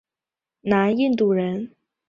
[0.61, 1.75] 南印度人。